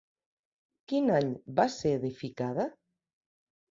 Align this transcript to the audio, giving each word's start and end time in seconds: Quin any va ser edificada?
Quin 0.93 1.13
any 1.19 1.31
va 1.61 1.69
ser 1.77 1.95
edificada? 2.01 2.71